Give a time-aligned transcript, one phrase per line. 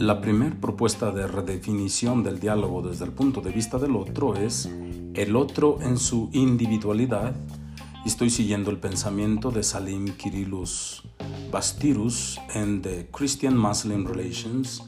[0.00, 4.66] La primera propuesta de redefinición del diálogo desde el punto de vista del otro es
[5.12, 7.34] el otro en su individualidad.
[8.06, 11.02] Estoy siguiendo el pensamiento de Salim Kirillus
[11.52, 14.82] Bastirus en The Christian Muslim Relations,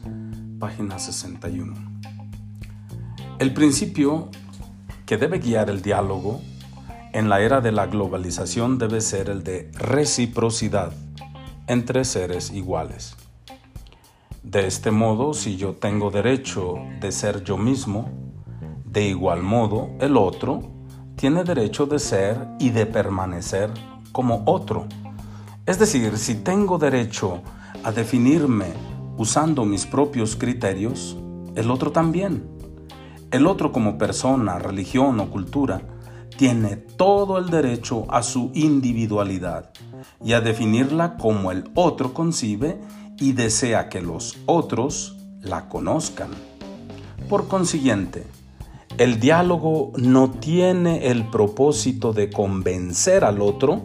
[0.59, 1.75] página 61.
[3.39, 4.31] El principio
[5.05, 6.41] que debe guiar el diálogo
[7.13, 10.95] en la era de la globalización debe ser el de reciprocidad
[11.67, 13.15] entre seres iguales.
[14.43, 18.11] De este modo, si yo tengo derecho de ser yo mismo,
[18.85, 20.63] de igual modo el otro
[21.15, 23.71] tiene derecho de ser y de permanecer
[24.11, 24.87] como otro.
[25.65, 27.41] Es decir, si tengo derecho
[27.85, 28.67] a definirme
[29.17, 31.17] usando mis propios criterios,
[31.55, 32.45] el otro también.
[33.31, 35.83] El otro como persona, religión o cultura
[36.37, 39.71] tiene todo el derecho a su individualidad
[40.25, 42.81] y a definirla como el otro concibe
[43.19, 46.31] y desea que los otros la conozcan.
[47.29, 48.25] Por consiguiente,
[48.99, 53.83] el diálogo no tiene el propósito de convencer al otro,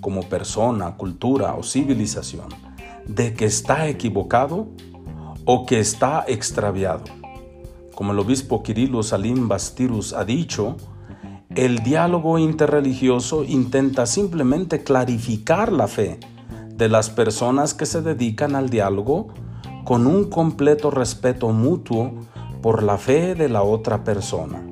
[0.00, 2.48] como persona, cultura o civilización,
[3.06, 4.68] de que está equivocado
[5.44, 7.04] o que está extraviado.
[7.94, 10.76] Como el obispo Kirilo Salim Bastirus ha dicho,
[11.54, 16.18] el diálogo interreligioso intenta simplemente clarificar la fe
[16.76, 19.28] de las personas que se dedican al diálogo
[19.84, 22.12] con un completo respeto mutuo
[22.60, 24.62] por la fe de la otra persona.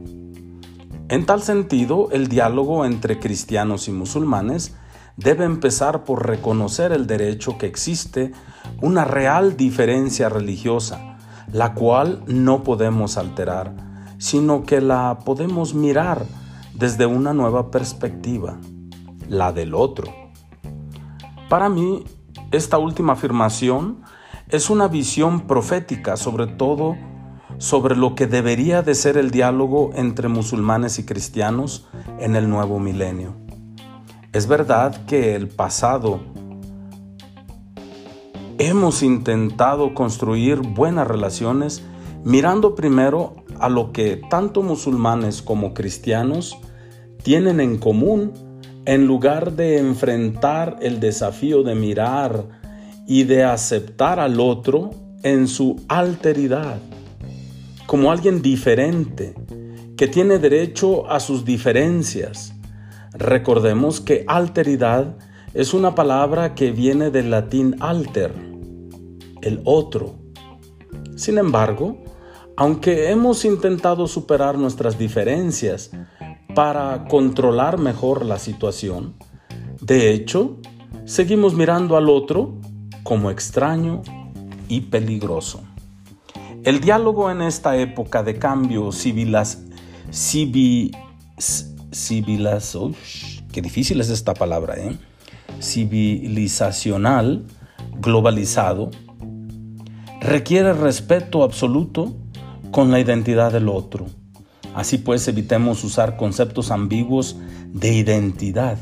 [1.08, 4.76] En tal sentido, el diálogo entre cristianos y musulmanes
[5.16, 8.32] debe empezar por reconocer el derecho que existe
[8.80, 11.18] una real diferencia religiosa,
[11.52, 13.74] la cual no podemos alterar,
[14.18, 16.24] sino que la podemos mirar
[16.74, 18.58] desde una nueva perspectiva,
[19.28, 20.29] la del otro.
[21.50, 22.04] Para mí,
[22.52, 24.02] esta última afirmación
[24.50, 26.96] es una visión profética sobre todo
[27.58, 31.88] sobre lo que debería de ser el diálogo entre musulmanes y cristianos
[32.20, 33.34] en el nuevo milenio.
[34.32, 36.20] Es verdad que el pasado
[38.58, 41.82] hemos intentado construir buenas relaciones
[42.22, 46.56] mirando primero a lo que tanto musulmanes como cristianos
[47.24, 48.49] tienen en común
[48.86, 52.46] en lugar de enfrentar el desafío de mirar
[53.06, 54.90] y de aceptar al otro
[55.22, 56.78] en su alteridad,
[57.86, 59.34] como alguien diferente,
[59.96, 62.54] que tiene derecho a sus diferencias.
[63.12, 65.16] Recordemos que alteridad
[65.52, 68.32] es una palabra que viene del latín alter,
[69.42, 70.14] el otro.
[71.16, 71.98] Sin embargo,
[72.56, 75.90] aunque hemos intentado superar nuestras diferencias,
[76.54, 79.14] para controlar mejor la situación.
[79.80, 80.58] De hecho,
[81.04, 82.54] seguimos mirando al otro
[83.02, 84.02] como extraño
[84.68, 85.62] y peligroso.
[86.64, 89.62] El diálogo en esta época de cambio civilas,
[90.10, 91.16] civilas,
[93.52, 94.98] qué difícil es esta palabra, ¿eh?
[95.60, 97.46] civilizacional,
[97.98, 98.90] globalizado,
[100.20, 102.14] requiere respeto absoluto
[102.70, 104.06] con la identidad del otro
[104.74, 107.36] Así pues, evitemos usar conceptos ambiguos
[107.68, 108.78] de identidad.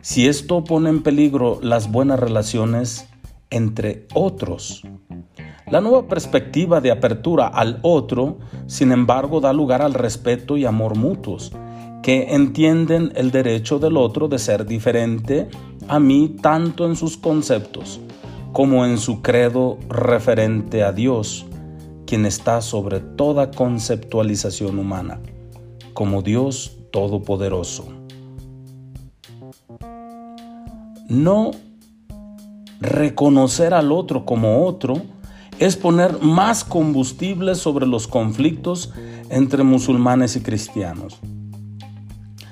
[0.00, 3.08] Si esto pone en peligro las buenas relaciones
[3.50, 4.82] entre otros.
[5.70, 10.96] La nueva perspectiva de apertura al otro, sin embargo, da lugar al respeto y amor
[10.96, 11.52] mutuos,
[12.02, 15.48] que entienden el derecho del otro de ser diferente
[15.88, 18.00] a mí tanto en sus conceptos
[18.52, 21.46] como en su credo referente a Dios
[22.12, 25.18] quien está sobre toda conceptualización humana,
[25.94, 27.88] como Dios Todopoderoso.
[31.08, 31.52] No
[32.82, 35.00] reconocer al otro como otro
[35.58, 38.92] es poner más combustible sobre los conflictos
[39.30, 41.18] entre musulmanes y cristianos.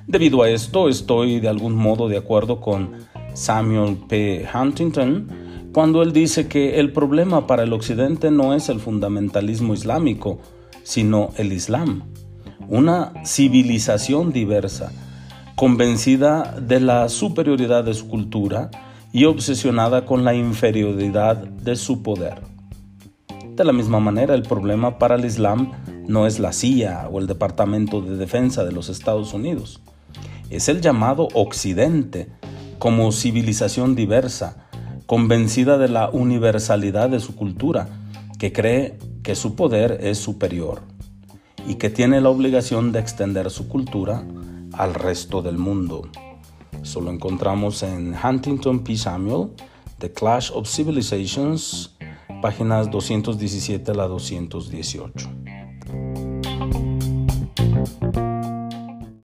[0.07, 2.93] Debido a esto, estoy de algún modo de acuerdo con
[3.35, 4.49] Samuel P.
[4.55, 5.29] Huntington,
[5.73, 10.41] cuando él dice que el problema para el occidente no es el fundamentalismo islámico,
[10.83, 12.03] sino el islam,
[12.69, 14.93] una civilización diversa,
[15.55, 18.71] convencida de la superioridad de su cultura
[19.13, 22.43] y obsesionada con la inferioridad de su poder.
[23.55, 25.73] De la misma manera, el problema para el Islam
[26.09, 29.81] no es la CIA o el Departamento de Defensa de los Estados Unidos,
[30.49, 32.29] es el llamado Occidente
[32.79, 34.70] como civilización diversa,
[35.11, 37.89] convencida de la universalidad de su cultura,
[38.39, 40.83] que cree que su poder es superior
[41.67, 44.25] y que tiene la obligación de extender su cultura
[44.73, 46.09] al resto del mundo.
[46.81, 48.97] Eso lo encontramos en Huntington P.
[48.97, 49.49] Samuel,
[49.99, 51.97] The Clash of Civilizations,
[52.41, 55.40] páginas 217 a la 218.